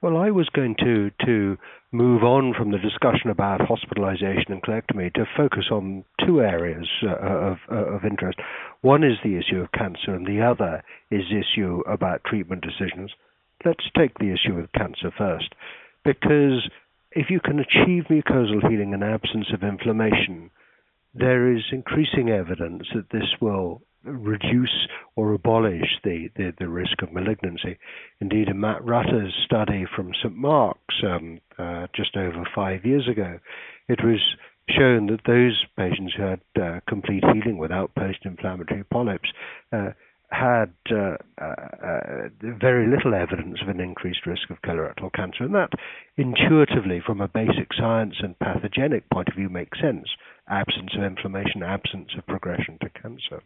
Well, 0.00 0.16
I 0.16 0.30
was 0.30 0.48
going 0.50 0.76
to 0.76 1.10
to 1.26 1.58
move 1.90 2.22
on 2.22 2.54
from 2.56 2.70
the 2.70 2.78
discussion 2.78 3.30
about 3.30 3.66
hospitalization 3.66 4.52
and 4.52 4.62
colectomy 4.62 5.12
to 5.14 5.24
focus 5.36 5.64
on 5.72 6.04
two 6.24 6.40
areas 6.40 6.86
uh, 7.02 7.16
of, 7.16 7.56
uh, 7.70 7.96
of 7.96 8.04
interest. 8.04 8.38
One 8.82 9.02
is 9.02 9.18
the 9.24 9.36
issue 9.36 9.60
of 9.60 9.72
cancer, 9.72 10.14
and 10.14 10.24
the 10.24 10.40
other 10.40 10.84
is 11.10 11.22
the 11.30 11.40
issue 11.40 11.82
about 11.88 12.22
treatment 12.24 12.62
decisions. 12.62 13.10
Let's 13.64 13.84
take 13.96 14.16
the 14.18 14.32
issue 14.32 14.58
of 14.58 14.70
cancer 14.72 15.10
first, 15.16 15.52
because 16.04 16.70
if 17.10 17.28
you 17.28 17.40
can 17.40 17.58
achieve 17.58 18.04
mucosal 18.08 18.68
healing 18.70 18.94
and 18.94 19.02
absence 19.02 19.46
of 19.52 19.64
inflammation, 19.64 20.50
there 21.12 21.52
is 21.52 21.62
increasing 21.72 22.30
evidence 22.30 22.84
that 22.94 23.10
this 23.10 23.34
will 23.40 23.82
reduce 24.04 24.88
or 25.16 25.32
abolish 25.32 25.98
the, 26.04 26.28
the, 26.36 26.52
the, 26.58 26.68
risk 26.68 27.02
of 27.02 27.12
malignancy. 27.12 27.78
Indeed, 28.20 28.48
in 28.48 28.60
Matt 28.60 28.84
Rutter's 28.84 29.34
study 29.44 29.86
from 29.94 30.12
St. 30.14 30.34
Mark's 30.34 31.02
um, 31.04 31.40
uh, 31.58 31.86
just 31.94 32.16
over 32.16 32.44
five 32.54 32.84
years 32.84 33.08
ago, 33.08 33.38
it 33.88 34.04
was 34.04 34.20
shown 34.70 35.06
that 35.06 35.20
those 35.26 35.64
patients 35.76 36.14
who 36.16 36.22
had 36.22 36.40
uh, 36.60 36.80
complete 36.88 37.24
healing 37.32 37.58
without 37.58 37.94
post-inflammatory 37.94 38.84
polyps 38.84 39.30
uh, 39.72 39.90
had 40.30 40.72
uh, 40.90 41.16
uh, 41.40 42.28
very 42.42 42.86
little 42.86 43.14
evidence 43.14 43.60
of 43.62 43.68
an 43.68 43.80
increased 43.80 44.26
risk 44.26 44.50
of 44.50 44.60
colorectal 44.60 45.12
cancer, 45.14 45.44
and 45.44 45.54
that 45.54 45.70
intuitively, 46.18 47.00
from 47.04 47.22
a 47.22 47.28
basic 47.28 47.72
science 47.78 48.14
and 48.22 48.38
pathogenic 48.38 49.08
point 49.10 49.28
of 49.28 49.34
view, 49.34 49.48
makes 49.48 49.80
sense. 49.80 50.06
Absence 50.48 50.90
of 50.96 51.02
inflammation, 51.02 51.62
absence 51.62 52.10
of 52.16 52.26
progression 52.26 52.78
to 52.82 52.90
cancer. 52.90 53.42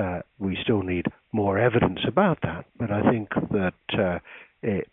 Uh, 0.00 0.20
we 0.38 0.56
still 0.62 0.82
need 0.82 1.04
more 1.32 1.58
evidence 1.58 2.00
about 2.08 2.38
that, 2.42 2.64
but 2.78 2.90
I 2.90 3.10
think 3.10 3.28
that 3.50 3.74
uh, 3.98 4.18
it 4.62 4.88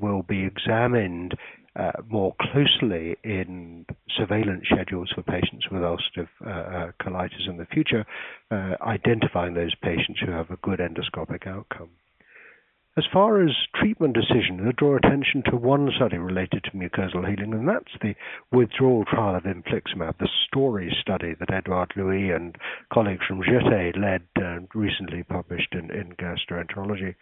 will 0.00 0.22
be 0.22 0.44
examined 0.44 1.34
uh, 1.74 1.92
more 2.08 2.34
closely 2.40 3.16
in 3.24 3.86
surveillance 4.16 4.64
schedules 4.70 5.10
for 5.14 5.22
patients 5.22 5.66
with 5.70 5.82
ulcerative 5.82 6.28
uh, 6.46 6.48
uh, 6.48 6.92
colitis 7.02 7.48
in 7.48 7.56
the 7.56 7.66
future, 7.66 8.06
uh, 8.50 8.74
identifying 8.82 9.54
those 9.54 9.74
patients 9.82 10.20
who 10.24 10.30
have 10.30 10.50
a 10.50 10.56
good 10.56 10.78
endoscopic 10.78 11.46
outcome. 11.46 11.90
As 12.98 13.04
far 13.12 13.42
as 13.42 13.54
treatment 13.74 14.14
decision, 14.14 14.66
I 14.66 14.72
draw 14.72 14.96
attention 14.96 15.42
to 15.50 15.56
one 15.56 15.90
study 15.96 16.16
related 16.16 16.64
to 16.64 16.70
mucosal 16.70 17.28
healing, 17.28 17.52
and 17.52 17.68
that's 17.68 17.92
the 18.00 18.14
withdrawal 18.50 19.04
trial 19.04 19.34
of 19.36 19.42
infliximab, 19.42 20.16
the 20.16 20.30
STORI 20.46 20.90
study 20.98 21.34
that 21.34 21.52
Edouard 21.52 21.92
Louis 21.94 22.30
and 22.30 22.56
colleagues 22.90 23.26
from 23.26 23.42
GETAID 23.42 23.98
led 23.98 24.22
and 24.36 24.68
recently 24.74 25.22
published 25.22 25.74
in, 25.74 25.90
in 25.90 26.14
gastroenterology. 26.14 27.16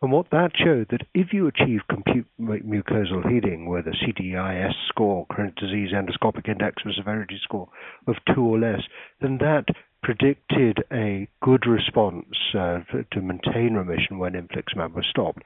And 0.00 0.12
what 0.12 0.30
that 0.30 0.52
showed 0.56 0.88
that 0.90 1.06
if 1.12 1.34
you 1.34 1.46
achieve 1.46 1.80
complete 1.90 2.24
mucosal 2.40 3.28
healing 3.28 3.66
with 3.66 3.86
a 3.86 3.90
CDEIS 3.90 4.72
score, 4.88 5.26
Crohn's 5.26 5.56
disease 5.56 5.90
endoscopic 5.92 6.48
index 6.48 6.82
of 6.86 6.94
severity 6.94 7.38
score 7.42 7.68
of 8.06 8.14
two 8.34 8.44
or 8.44 8.58
less, 8.58 8.80
then 9.20 9.36
that 9.38 9.66
predicted 10.08 10.82
a 10.90 11.28
good 11.42 11.66
response 11.66 12.24
uh, 12.54 12.78
to 13.12 13.20
maintain 13.20 13.74
remission 13.74 14.18
when 14.18 14.32
infliximab 14.32 14.94
was 14.94 15.04
stopped. 15.10 15.42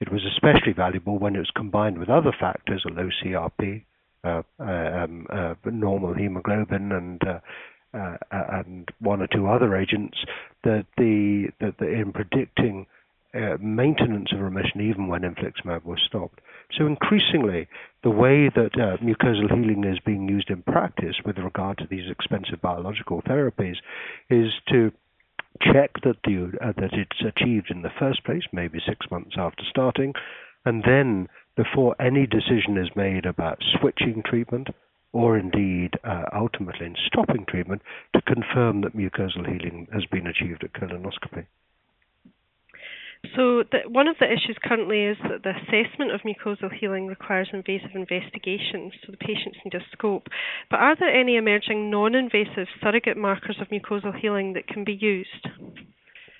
It 0.00 0.12
was 0.12 0.20
especially 0.26 0.74
valuable 0.74 1.18
when 1.18 1.34
it 1.34 1.38
was 1.38 1.50
combined 1.56 1.96
with 1.96 2.10
other 2.10 2.32
factors, 2.38 2.84
a 2.86 2.92
low 2.92 3.08
CRP, 3.24 3.84
uh, 4.22 4.42
um, 4.58 5.26
uh, 5.30 5.54
normal 5.64 6.12
hemoglobin, 6.12 6.92
and 6.92 7.22
uh, 7.26 7.38
uh, 7.94 8.16
and 8.30 8.90
one 9.00 9.22
or 9.22 9.28
two 9.28 9.48
other 9.48 9.74
agents 9.74 10.18
that 10.62 10.84
the 10.98 11.46
that 11.60 11.78
the, 11.78 11.88
in 11.88 12.12
predicting 12.12 12.84
uh, 13.34 13.56
maintenance 13.62 14.30
of 14.34 14.40
remission 14.40 14.82
even 14.82 15.08
when 15.08 15.22
infliximab 15.22 15.86
was 15.86 16.00
stopped. 16.06 16.40
So 16.76 16.86
increasingly, 16.86 17.68
the 18.02 18.10
way 18.10 18.48
that 18.48 18.74
uh, 18.74 18.96
mucosal 18.98 19.48
healing 19.48 19.84
is 19.84 19.98
being 20.00 20.28
used 20.28 20.50
in 20.50 20.62
practice 20.62 21.16
with 21.24 21.38
regard 21.38 21.78
to 21.78 21.86
these 21.88 22.10
expensive 22.10 22.60
biological 22.60 23.22
therapies 23.22 23.76
is 24.30 24.48
to 24.68 24.90
check 25.60 25.92
that 26.02 26.16
the 26.24 26.50
uh, 26.60 26.72
that 26.78 26.92
it's 26.94 27.20
achieved 27.20 27.70
in 27.70 27.82
the 27.82 27.92
first 27.98 28.24
place, 28.24 28.42
maybe 28.52 28.80
six 28.86 29.10
months 29.10 29.34
after 29.36 29.62
starting, 29.68 30.14
and 30.64 30.82
then 30.84 31.28
before 31.56 31.94
any 32.00 32.26
decision 32.26 32.78
is 32.78 32.88
made 32.96 33.26
about 33.26 33.62
switching 33.78 34.22
treatment 34.24 34.68
or 35.12 35.36
indeed 35.36 35.90
uh, 36.04 36.24
ultimately 36.34 36.86
in 36.86 36.96
stopping 37.06 37.44
treatment, 37.46 37.82
to 38.14 38.22
confirm 38.22 38.80
that 38.80 38.96
mucosal 38.96 39.46
healing 39.46 39.86
has 39.92 40.06
been 40.06 40.26
achieved 40.26 40.64
at 40.64 40.72
colonoscopy. 40.72 41.44
So 43.36 43.62
the, 43.70 43.88
one 43.88 44.08
of 44.08 44.16
the 44.18 44.26
issues 44.26 44.58
currently 44.62 45.04
is 45.04 45.16
that 45.22 45.42
the 45.44 45.54
assessment 45.54 46.10
of 46.10 46.22
mucosal 46.22 46.72
healing 46.72 47.06
requires 47.06 47.48
invasive 47.52 47.94
investigations, 47.94 48.92
so 49.00 49.12
the 49.12 49.16
patients 49.16 49.58
need 49.64 49.74
a 49.74 49.84
scope. 49.92 50.26
But 50.70 50.80
are 50.80 50.96
there 50.98 51.08
any 51.08 51.36
emerging 51.36 51.90
non-invasive 51.90 52.66
surrogate 52.82 53.16
markers 53.16 53.58
of 53.60 53.68
mucosal 53.68 54.18
healing 54.18 54.54
that 54.54 54.66
can 54.66 54.84
be 54.84 54.98
used? 55.00 55.48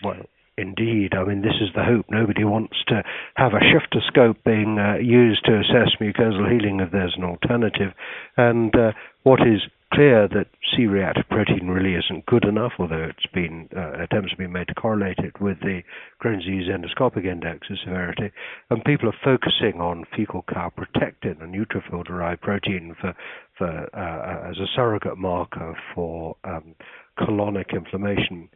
Well, 0.03 0.27
Indeed, 0.59 1.15
I 1.15 1.25
mean 1.25 1.41
this 1.41 1.57
is 1.63 1.71
the 1.75 1.83
hope. 1.83 2.07
Nobody 2.11 2.45
wants 2.45 2.77
to 2.89 3.03
have 3.37 3.53
a 3.55 3.65
shifter 3.73 4.01
scope 4.07 4.37
being 4.45 4.79
uh, 4.79 4.97
used 4.97 5.47
to 5.47 5.59
assess 5.59 5.97
mucosal 5.99 6.51
healing 6.51 6.81
if 6.81 6.93
there's 6.93 7.15
an 7.17 7.25
alternative. 7.25 7.95
And 8.37 8.75
uh, 8.77 8.93
what 9.23 9.41
is 9.41 9.63
clear 9.93 10.27
that 10.29 10.47
C-reactive 10.75 11.29
protein 11.29 11.69
really 11.69 11.95
isn't 11.95 12.25
good 12.27 12.45
enough, 12.45 12.73
although 12.79 13.09
it's 13.11 13.27
been 13.35 13.69
uh, 13.77 14.03
attempts 14.03 14.31
have 14.31 14.39
been 14.39 14.53
made 14.53 14.69
to 14.69 14.75
correlate 14.75 15.19
it 15.19 15.39
with 15.41 15.61
the 15.61 15.83
Crohn's 16.23 16.45
disease 16.45 16.69
endoscopic 16.69 17.27
index 17.27 17.69
of 17.71 17.79
severity, 17.85 18.31
and 18.71 18.85
people 18.85 19.09
are 19.09 19.25
focusing 19.25 19.81
on 19.81 20.05
fecal 20.17 20.45
calprotectin, 20.45 21.43
a 21.43 21.47
neutrophil-derived 21.47 22.41
protein, 22.41 22.95
for, 23.01 23.15
for 23.59 23.69
uh, 23.95 24.51
as 24.51 24.57
a 24.59 24.67
surrogate 24.75 25.19
marker 25.19 25.77
for 25.95 26.37
um, 26.45 26.75
colonic 27.19 27.73
inflammation. 27.75 28.49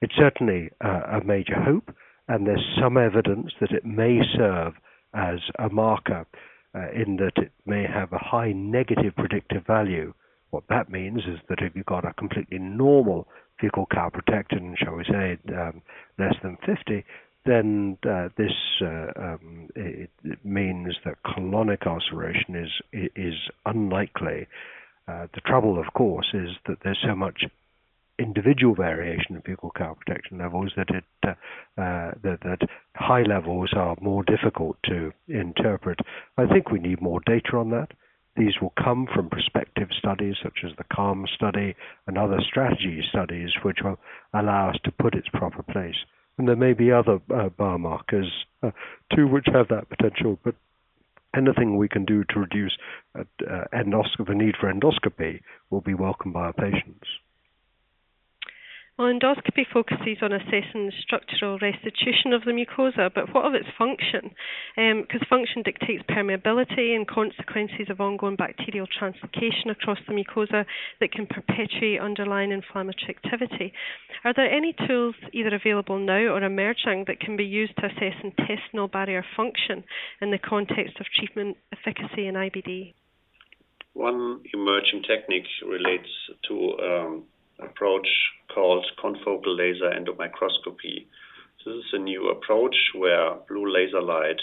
It's 0.00 0.14
certainly 0.16 0.70
uh, 0.84 1.20
a 1.20 1.24
major 1.24 1.60
hope, 1.60 1.92
and 2.28 2.46
there's 2.46 2.76
some 2.80 2.96
evidence 2.96 3.52
that 3.60 3.72
it 3.72 3.84
may 3.84 4.20
serve 4.36 4.74
as 5.12 5.40
a 5.58 5.68
marker 5.68 6.26
uh, 6.74 6.90
in 6.94 7.16
that 7.16 7.42
it 7.42 7.52
may 7.66 7.84
have 7.84 8.12
a 8.12 8.18
high 8.18 8.52
negative 8.52 9.14
predictive 9.16 9.66
value 9.66 10.14
what 10.54 10.68
that 10.68 10.88
means 10.88 11.22
is 11.22 11.40
that 11.48 11.58
if 11.60 11.74
you've 11.74 11.84
got 11.84 12.04
a 12.04 12.14
completely 12.14 12.58
normal 12.60 13.26
fecal 13.60 13.86
calprotectin, 13.86 14.78
shall 14.78 14.94
we 14.94 15.04
say, 15.04 15.36
um, 15.52 15.82
less 16.16 16.34
than 16.44 16.56
50, 16.64 17.04
then 17.44 17.98
uh, 18.08 18.28
this 18.38 18.52
uh, 18.80 19.08
um, 19.16 19.68
it, 19.74 20.10
it, 20.22 20.38
means 20.44 20.94
that 21.04 21.16
colonic 21.26 21.86
ulceration 21.88 22.54
is 22.54 22.70
is 23.16 23.34
unlikely. 23.66 24.46
Uh, 25.08 25.26
the 25.34 25.40
trouble, 25.40 25.78
of 25.78 25.92
course, 25.92 26.28
is 26.32 26.50
that 26.68 26.78
there's 26.84 27.04
so 27.04 27.16
much 27.16 27.42
individual 28.18 28.76
variation 28.76 29.34
in 29.34 29.42
fecal 29.42 29.72
calprotectin 29.76 30.38
levels 30.38 30.72
that 30.76 30.88
it 30.90 31.04
uh, 31.26 31.30
uh, 31.82 32.12
that, 32.22 32.38
that 32.44 32.60
high 32.94 33.22
levels 33.22 33.72
are 33.76 33.96
more 34.00 34.22
difficult 34.22 34.76
to 34.84 35.12
interpret. 35.26 35.98
I 36.38 36.46
think 36.46 36.70
we 36.70 36.78
need 36.78 37.02
more 37.02 37.20
data 37.26 37.56
on 37.56 37.70
that. 37.70 37.88
These 38.36 38.60
will 38.60 38.72
come 38.82 39.06
from 39.14 39.30
prospective 39.30 39.88
studies 39.96 40.34
such 40.42 40.64
as 40.64 40.72
the 40.76 40.84
CALM 40.84 41.26
study 41.34 41.76
and 42.06 42.18
other 42.18 42.40
strategy 42.40 43.02
studies, 43.08 43.50
which 43.62 43.78
will 43.84 43.98
allow 44.32 44.70
us 44.70 44.76
to 44.84 44.90
put 44.90 45.14
its 45.14 45.28
proper 45.28 45.62
place. 45.62 45.94
And 46.36 46.48
there 46.48 46.56
may 46.56 46.72
be 46.72 46.90
other 46.90 47.20
uh, 47.32 47.48
biomarkers 47.50 48.28
uh, 48.62 48.72
too 49.14 49.28
which 49.28 49.46
have 49.52 49.68
that 49.68 49.88
potential, 49.88 50.38
but 50.42 50.56
anything 51.36 51.76
we 51.76 51.88
can 51.88 52.04
do 52.04 52.24
to 52.30 52.40
reduce 52.40 52.76
uh, 53.16 53.22
endoscopy, 53.72 54.26
the 54.26 54.34
need 54.34 54.56
for 54.60 54.72
endoscopy 54.72 55.40
will 55.70 55.80
be 55.80 55.94
welcomed 55.94 56.34
by 56.34 56.46
our 56.46 56.52
patients. 56.52 57.06
Well, 58.96 59.12
endoscopy 59.12 59.66
focuses 59.72 60.18
on 60.22 60.32
assessing 60.32 60.86
the 60.86 60.92
structural 61.02 61.58
restitution 61.58 62.32
of 62.32 62.44
the 62.44 62.52
mucosa, 62.52 63.10
but 63.12 63.34
what 63.34 63.44
of 63.44 63.52
its 63.52 63.66
function? 63.76 64.30
Because 64.76 65.20
um, 65.20 65.28
function 65.28 65.62
dictates 65.62 66.04
permeability 66.08 66.94
and 66.94 67.04
consequences 67.04 67.90
of 67.90 68.00
ongoing 68.00 68.36
bacterial 68.36 68.86
translocation 68.86 69.72
across 69.72 69.98
the 70.06 70.14
mucosa 70.14 70.64
that 71.00 71.10
can 71.10 71.26
perpetuate 71.26 71.98
underlying 71.98 72.52
inflammatory 72.52 73.16
activity. 73.16 73.72
Are 74.22 74.32
there 74.32 74.48
any 74.48 74.76
tools 74.86 75.16
either 75.32 75.52
available 75.52 75.98
now 75.98 76.30
or 76.30 76.44
emerging 76.44 77.06
that 77.08 77.18
can 77.18 77.36
be 77.36 77.44
used 77.44 77.76
to 77.78 77.86
assess 77.86 78.14
intestinal 78.22 78.86
barrier 78.86 79.24
function 79.36 79.82
in 80.20 80.30
the 80.30 80.38
context 80.38 81.00
of 81.00 81.06
treatment 81.18 81.56
efficacy 81.72 82.28
in 82.28 82.34
IBD? 82.36 82.94
One 83.94 84.40
emerging 84.52 85.02
technique 85.02 85.50
relates 85.66 86.10
to 86.48 86.78
um, 86.78 87.24
approach 87.58 88.08
called 88.54 88.86
confocal 89.02 89.56
laser 89.56 89.90
endomicroscopy. 89.90 91.06
This 91.64 91.74
is 91.74 91.92
a 91.92 91.98
new 91.98 92.28
approach 92.28 92.76
where 92.94 93.36
blue 93.48 93.72
laser 93.72 94.02
light, 94.02 94.40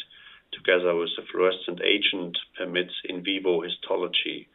together 0.51 0.95
with 0.95 1.09
a 1.19 1.25
fluorescent 1.31 1.81
agent, 1.81 2.37
permits 2.57 2.93
in 3.05 3.23
vivo 3.23 3.61
histology. 3.61 4.49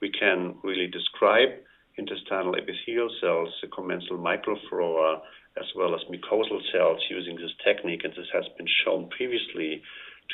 We 0.00 0.10
can 0.10 0.56
really 0.62 0.88
describe 0.88 1.50
intestinal 1.96 2.56
epithelial 2.56 3.10
cells, 3.20 3.54
the 3.62 3.68
commensal 3.68 4.18
microflora, 4.18 5.20
as 5.58 5.66
well 5.76 5.94
as 5.94 6.00
mucosal 6.10 6.60
cells 6.72 7.00
using 7.10 7.36
this 7.36 7.52
technique, 7.64 8.04
and 8.04 8.12
this 8.14 8.30
has 8.32 8.44
been 8.56 8.68
shown 8.84 9.08
previously 9.10 9.82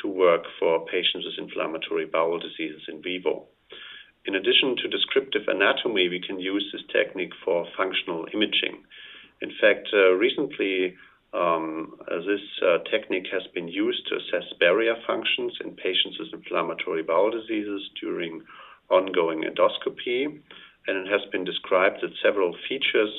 to 0.01 0.07
work 0.07 0.43
for 0.59 0.85
patients 0.85 1.25
with 1.25 1.37
inflammatory 1.37 2.05
bowel 2.05 2.39
diseases 2.39 2.83
in 2.87 3.01
vivo. 3.01 3.47
In 4.27 4.35
addition 4.35 4.75
to 4.75 4.89
descriptive 4.89 5.47
anatomy, 5.47 6.09
we 6.09 6.19
can 6.19 6.37
use 6.37 6.67
this 6.73 6.83
technique 6.91 7.31
for 7.45 7.65
functional 7.77 8.27
imaging. 8.33 8.83
In 9.41 9.51
fact, 9.61 9.87
uh, 9.93 10.11
recently, 10.15 10.95
um, 11.33 11.95
uh, 12.11 12.17
this 12.27 12.43
uh, 12.61 12.79
technique 12.91 13.27
has 13.31 13.43
been 13.55 13.69
used 13.69 14.05
to 14.07 14.17
assess 14.17 14.51
barrier 14.59 14.95
functions 15.07 15.53
in 15.63 15.71
patients 15.71 16.19
with 16.19 16.33
inflammatory 16.33 17.03
bowel 17.03 17.31
diseases 17.31 17.89
during 18.01 18.43
ongoing 18.89 19.43
endoscopy. 19.43 20.25
And 20.87 21.07
it 21.07 21.07
has 21.07 21.21
been 21.31 21.45
described 21.45 21.99
that 22.01 22.11
several 22.21 22.53
features 22.67 23.13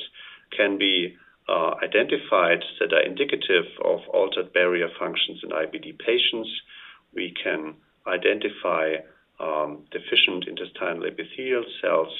can 0.55 0.77
be 0.77 1.17
uh, 1.47 1.73
identified 1.83 2.63
that 2.79 2.93
are 2.93 3.01
indicative 3.01 3.65
of 3.83 4.01
altered 4.13 4.53
barrier 4.53 4.89
functions 4.99 5.41
in 5.41 5.49
IBD 5.49 5.97
patients. 5.97 6.49
We 7.15 7.33
can 7.43 7.73
identify 8.05 8.97
deficient 9.91 10.47
intestinal 10.47 11.05
epithelial 11.05 11.65
cells, 11.81 12.13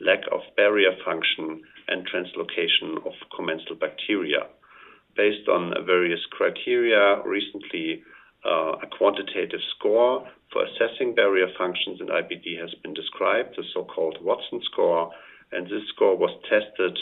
lack 0.00 0.20
of 0.32 0.40
barrier 0.56 0.92
function, 1.04 1.62
and 1.88 2.06
translocation 2.06 2.96
of 3.06 3.12
commensal 3.34 3.76
bacteria. 3.76 4.46
Based 5.16 5.48
on 5.48 5.74
various 5.86 6.20
criteria, 6.30 7.20
recently 7.24 8.02
uh, 8.46 8.72
a 8.82 8.86
quantitative 8.96 9.60
score 9.76 10.28
for 10.52 10.64
assessing 10.64 11.14
barrier 11.14 11.48
functions 11.58 12.00
in 12.00 12.06
IBD 12.06 12.60
has 12.60 12.72
been 12.82 12.94
described, 12.94 13.56
the 13.56 13.64
so-called 13.74 14.18
Watson 14.22 14.60
score, 14.70 15.10
and 15.52 15.66
this 15.66 15.82
score 15.94 16.16
was 16.16 16.30
tested 16.48 16.98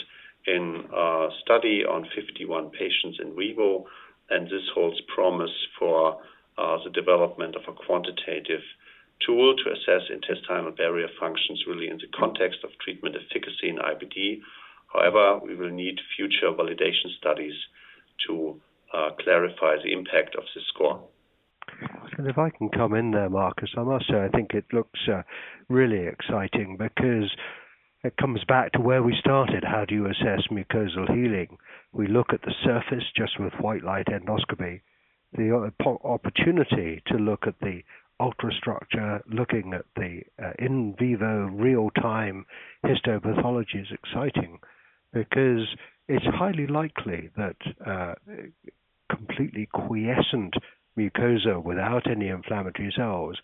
in 0.47 0.85
a 0.93 1.27
study 1.43 1.83
on 1.83 2.07
51 2.15 2.71
patients 2.71 3.19
in 3.21 3.35
vivo, 3.35 3.85
and 4.29 4.47
this 4.47 4.67
holds 4.73 4.99
promise 5.13 5.53
for 5.77 6.19
uh, 6.57 6.77
the 6.83 6.89
development 6.89 7.55
of 7.55 7.61
a 7.67 7.73
quantitative 7.85 8.63
tool 9.25 9.55
to 9.55 9.71
assess 9.71 10.09
intestinal 10.09 10.71
barrier 10.71 11.07
functions 11.19 11.63
really 11.67 11.89
in 11.89 11.97
the 11.97 12.07
context 12.17 12.59
of 12.63 12.71
treatment 12.83 13.15
efficacy 13.15 13.69
in 13.69 13.77
IBD. 13.77 14.41
However, 14.93 15.39
we 15.43 15.55
will 15.55 15.69
need 15.69 15.99
future 16.15 16.51
validation 16.51 17.11
studies 17.17 17.55
to 18.27 18.59
uh, 18.93 19.09
clarify 19.19 19.75
the 19.83 19.91
impact 19.93 20.35
of 20.35 20.43
this 20.55 20.63
score. 20.73 21.03
If 22.19 22.37
I 22.37 22.49
can 22.49 22.69
come 22.69 22.93
in 22.93 23.11
there, 23.11 23.29
Marcus, 23.29 23.69
I 23.77 23.83
must 23.83 24.07
say 24.07 24.23
I 24.23 24.29
think 24.29 24.53
it 24.53 24.65
looks 24.73 24.99
uh, 25.11 25.21
really 25.69 26.07
exciting 26.07 26.77
because 26.77 27.29
it 28.03 28.17
comes 28.17 28.43
back 28.47 28.71
to 28.71 28.79
where 28.79 29.03
we 29.03 29.15
started. 29.19 29.63
How 29.63 29.85
do 29.85 29.93
you 29.93 30.05
assess 30.05 30.47
mucosal 30.49 31.13
healing? 31.13 31.57
We 31.91 32.07
look 32.07 32.27
at 32.33 32.41
the 32.41 32.53
surface 32.63 33.03
just 33.15 33.39
with 33.39 33.53
white 33.59 33.83
light 33.83 34.07
endoscopy. 34.07 34.81
The 35.33 35.71
opportunity 35.85 37.03
to 37.07 37.17
look 37.17 37.45
at 37.47 37.59
the 37.59 37.81
ultrastructure, 38.21 39.21
looking 39.31 39.73
at 39.73 39.85
the 39.95 40.21
uh, 40.41 40.51
in 40.59 40.95
vivo 40.97 41.49
real 41.51 41.89
time 41.91 42.45
histopathology 42.85 43.81
is 43.81 43.87
exciting 43.91 44.59
because 45.13 45.67
it's 46.07 46.25
highly 46.25 46.67
likely 46.67 47.29
that 47.37 47.55
uh, 47.85 48.13
completely 49.09 49.67
quiescent 49.71 50.53
mucosa 50.97 51.63
without 51.63 52.09
any 52.09 52.27
inflammatory 52.27 52.91
cells 52.95 53.37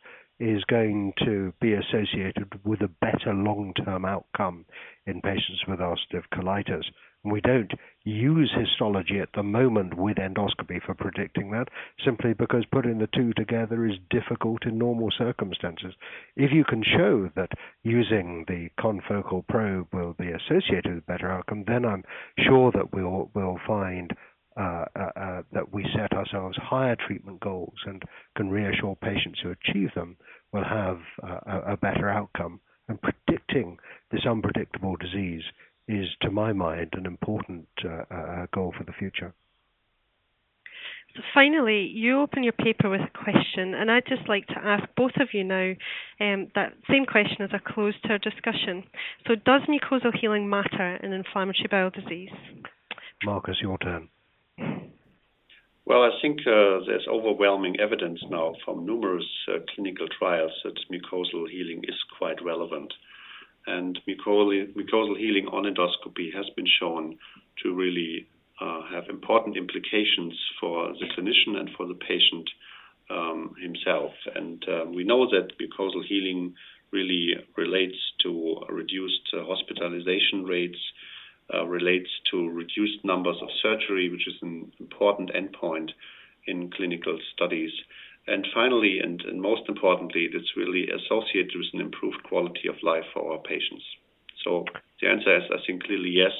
is 0.43 0.63
going 0.65 1.13
to 1.23 1.53
be 1.61 1.73
associated 1.73 2.59
with 2.65 2.81
a 2.81 2.89
better 2.89 3.33
long 3.33 3.73
term 3.85 4.03
outcome 4.03 4.65
in 5.05 5.21
patients 5.21 5.63
with 5.67 5.79
ulcerative 5.79 6.25
colitis. 6.33 6.83
We 7.23 7.39
don't 7.39 7.71
use 8.03 8.53
histology 8.53 9.19
at 9.21 9.29
the 9.33 9.43
moment 9.43 9.93
with 9.97 10.17
endoscopy 10.17 10.83
for 10.85 10.93
predicting 10.93 11.51
that, 11.51 11.69
simply 12.03 12.33
because 12.33 12.65
putting 12.69 12.97
the 12.97 13.07
two 13.15 13.31
together 13.33 13.85
is 13.85 13.95
difficult 14.09 14.65
in 14.65 14.77
normal 14.77 15.09
circumstances. 15.17 15.93
If 16.35 16.51
you 16.51 16.65
can 16.65 16.83
show 16.83 17.29
that 17.37 17.51
using 17.83 18.43
the 18.49 18.67
confocal 18.77 19.47
probe 19.47 19.87
will 19.93 20.13
be 20.19 20.31
associated 20.31 20.95
with 20.95 21.05
better 21.05 21.31
outcome, 21.31 21.63
then 21.65 21.85
I'm 21.85 22.03
sure 22.45 22.73
that 22.73 22.93
we'll 22.93 23.31
we'll 23.33 23.59
find 23.65 24.11
uh, 24.57 24.85
uh, 24.95 25.09
uh, 25.15 25.41
that 25.51 25.73
we 25.73 25.85
set 25.95 26.13
ourselves 26.13 26.57
higher 26.61 26.95
treatment 26.95 27.39
goals 27.39 27.75
and 27.85 28.03
can 28.35 28.49
reassure 28.49 28.95
patients 28.95 29.39
who 29.41 29.51
achieve 29.51 29.89
them 29.95 30.15
will 30.51 30.63
have 30.63 30.99
uh, 31.23 31.39
a, 31.45 31.73
a 31.73 31.77
better 31.77 32.09
outcome. 32.09 32.59
And 32.87 32.99
predicting 33.01 33.77
this 34.11 34.25
unpredictable 34.29 34.95
disease 34.97 35.43
is, 35.87 36.05
to 36.21 36.31
my 36.31 36.53
mind, 36.53 36.89
an 36.93 37.05
important 37.05 37.67
uh, 37.83 38.03
uh, 38.13 38.45
goal 38.53 38.73
for 38.77 38.83
the 38.83 38.91
future. 38.91 39.33
So 41.15 41.21
finally, 41.33 41.91
you 41.93 42.21
open 42.21 42.43
your 42.43 42.53
paper 42.53 42.89
with 42.89 43.01
a 43.01 43.17
question, 43.23 43.75
and 43.75 43.91
I'd 43.91 44.07
just 44.07 44.27
like 44.27 44.47
to 44.47 44.57
ask 44.57 44.83
both 44.97 45.11
of 45.19 45.29
you 45.31 45.43
now 45.43 45.73
um, 46.19 46.47
that 46.55 46.73
same 46.89 47.05
question 47.05 47.41
as 47.41 47.51
a 47.53 47.73
close 47.73 47.93
to 48.03 48.09
our 48.09 48.17
discussion. 48.17 48.83
So, 49.27 49.35
does 49.35 49.61
mucosal 49.69 50.11
healing 50.19 50.49
matter 50.49 50.95
in 51.03 51.13
inflammatory 51.13 51.67
bowel 51.69 51.91
disease? 51.91 52.31
Marcus, 53.23 53.57
your 53.61 53.77
turn. 53.77 54.09
Well, 55.85 56.03
I 56.03 56.11
think 56.21 56.39
uh, 56.41 56.79
there's 56.87 57.07
overwhelming 57.09 57.79
evidence 57.79 58.19
now 58.29 58.55
from 58.63 58.85
numerous 58.85 59.27
uh, 59.49 59.59
clinical 59.75 60.07
trials 60.17 60.53
that 60.63 60.79
mucosal 60.89 61.49
healing 61.49 61.83
is 61.83 61.95
quite 62.17 62.41
relevant. 62.43 62.93
And 63.67 63.99
mucosal, 64.07 65.17
healing 65.17 65.47
on 65.47 65.65
endoscopy 65.65 66.33
has 66.33 66.49
been 66.55 66.67
shown 66.79 67.17
to 67.63 67.73
really 67.73 68.27
uh, 68.61 68.81
have 68.93 69.09
important 69.09 69.57
implications 69.57 70.33
for 70.59 70.93
the 70.93 71.05
clinician 71.17 71.59
and 71.59 71.69
for 71.75 71.85
the 71.85 71.95
patient 71.95 72.49
um, 73.09 73.53
himself. 73.61 74.11
And 74.35 74.65
we 74.95 75.03
know 75.03 75.29
that 75.31 75.57
mucosal 75.59 76.03
healing 76.07 76.55
really 76.91 77.35
relates 77.57 77.97
to 78.21 78.61
reduced 78.69 79.29
hospitalization 79.33 80.45
rates, 80.45 80.79
relates 81.67 82.09
to 82.31 82.49
reduced 82.49 83.03
numbers 83.03 83.37
of 83.41 83.49
surgery, 83.61 84.09
which 84.09 84.27
is 84.27 84.35
an 84.41 84.71
important 84.79 85.31
endpoint 85.33 85.91
in 86.47 86.69
clinical 86.71 87.17
studies. 87.33 87.71
And 88.27 88.47
finally, 88.53 88.99
and, 88.99 89.21
most 89.41 89.63
importantly, 89.67 90.29
it's 90.31 90.55
really 90.55 90.87
associated 90.89 91.51
with 91.55 91.67
an 91.73 91.81
improved 91.81 92.23
quality 92.23 92.67
of 92.69 92.75
life 92.81 93.03
for 93.13 93.33
our 93.33 93.39
patients. 93.39 93.83
So 94.43 94.65
the 95.01 95.09
answer 95.09 95.37
is, 95.37 95.43
I 95.51 95.57
think, 95.65 95.83
clearly 95.83 96.09
yes, 96.09 96.31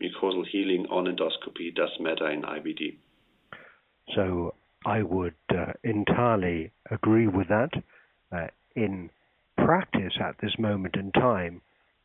mucosal 0.00 0.46
healing 0.46 0.86
on 0.90 1.06
endoscopy 1.06 1.74
does 1.74 1.90
matter 2.00 2.30
in 2.30 2.42
IBD. 2.42 2.96
So 4.14 4.54
I 4.84 5.02
would 5.02 5.34
uh, 5.50 5.72
entirely 5.84 6.72
agree 6.90 7.26
with 7.26 7.48
that. 7.48 7.70
Uh, 8.32 8.46
in 8.74 9.10
practice 9.56 10.14
at 10.20 10.36
this 10.40 10.58
moment 10.58 10.96
in 10.96 11.12
time, 11.12 11.60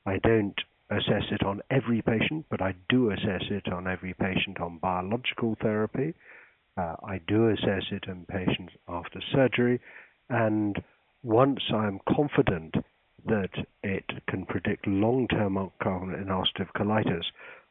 I 0.06 0.18
don't 0.20 0.60
assess 0.90 1.24
it 1.32 1.44
on 1.44 1.62
every 1.70 2.02
patient, 2.02 2.46
but 2.50 2.62
I 2.62 2.76
do 2.90 3.12
assess 3.12 3.44
it 3.50 3.72
on 3.72 3.88
every 3.88 4.14
patient 4.14 4.60
on 4.60 4.78
biological 4.78 5.56
therapy. 5.62 6.14
Uh, 6.78 6.96
I 7.04 7.20
do 7.28 7.50
assess 7.50 7.84
it 7.92 8.06
in 8.08 8.26
patients 8.26 8.74
after 8.88 9.20
surgery, 9.34 9.80
and 10.30 10.78
once 11.24 11.60
I'm 11.74 12.00
confident 12.08 12.76
that 13.26 13.50
it 13.84 14.06
can 14.30 14.46
predict 14.46 14.88
long-term 14.88 15.58
outcome 15.58 16.14
in 16.14 16.26
ulcerative 16.26 16.72
colitis, 16.76 17.26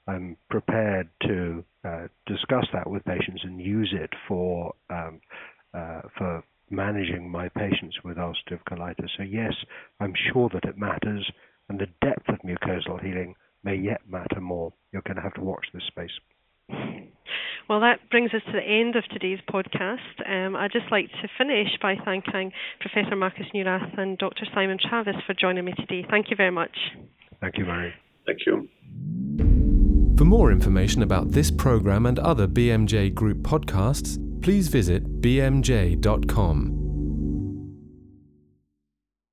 I'm 0.08 0.36
prepared 0.50 1.08
to 1.22 1.64
uh, 1.84 2.08
discuss 2.26 2.66
that 2.72 2.88
with 2.88 3.04
patients 3.04 3.42
and 3.44 3.60
use 3.60 3.92
it 3.96 4.10
for 4.28 4.74
um, 4.90 5.20
uh, 5.74 6.02
for 6.16 6.44
managing 6.70 7.30
my 7.30 7.48
patients 7.48 7.96
with 8.04 8.16
ulcerative 8.16 8.62
colitis. 8.68 9.08
So 9.16 9.22
yes, 9.22 9.52
I'm 10.00 10.14
sure 10.32 10.48
that 10.52 10.64
it 10.64 10.76
matters, 10.78 11.30
and 11.68 11.78
the 11.78 11.86
depth 12.00 12.28
of 12.28 12.38
mucosal 12.44 13.02
healing 13.02 13.34
may 13.64 13.74
yet 13.74 14.00
matter 14.08 14.40
more. 14.40 14.72
You're 14.92 15.02
going 15.02 15.16
to 15.16 15.22
have 15.22 15.34
to 15.34 15.42
watch 15.42 15.66
this 15.72 15.84
space. 15.86 16.10
Well, 17.68 17.80
that 17.80 17.98
brings 18.10 18.32
us 18.32 18.42
to 18.46 18.52
the 18.52 18.62
end 18.62 18.94
of 18.94 19.02
today's 19.10 19.40
podcast. 19.52 20.22
Um, 20.24 20.54
I'd 20.54 20.70
just 20.70 20.90
like 20.92 21.08
to 21.20 21.28
finish 21.36 21.68
by 21.82 21.96
thanking 22.04 22.52
Professor 22.80 23.16
Marcus 23.16 23.46
Neurath 23.52 23.98
and 23.98 24.16
Dr. 24.18 24.46
Simon 24.54 24.78
Travis 24.80 25.16
for 25.26 25.34
joining 25.34 25.64
me 25.64 25.72
today. 25.72 26.06
Thank 26.08 26.30
you 26.30 26.36
very 26.36 26.52
much. 26.52 26.76
Thank 27.40 27.58
you, 27.58 27.64
Mairi. 27.64 27.92
Thank 28.24 28.38
you. 28.46 28.68
For 30.16 30.24
more 30.24 30.52
information 30.52 31.02
about 31.02 31.32
this 31.32 31.50
program 31.50 32.06
and 32.06 32.20
other 32.20 32.46
BMJ 32.46 33.14
Group 33.14 33.38
podcasts, 33.38 34.16
please 34.42 34.68
visit 34.68 35.20
bmj.com. 35.20 36.85